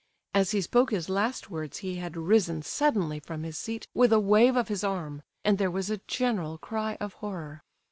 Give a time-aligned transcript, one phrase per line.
[0.33, 4.19] As he spoke his last words he had risen suddenly from his seat with a
[4.19, 7.61] wave of his arm, and there was a general cry of horror.